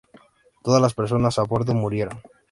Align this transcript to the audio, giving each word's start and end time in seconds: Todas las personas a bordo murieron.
Todas 0.63 0.81
las 0.81 0.95
personas 0.95 1.37
a 1.37 1.43
bordo 1.43 1.75
murieron. 1.75 2.19